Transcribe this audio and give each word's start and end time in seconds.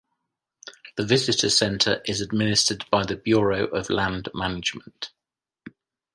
The 0.95 1.05
visitor 1.05 1.51
center 1.51 2.01
is 2.07 2.21
administered 2.21 2.85
by 2.89 3.05
the 3.05 3.15
Bureau 3.15 3.65
of 3.67 3.91
Land 3.91 4.29
Management. 4.33 5.11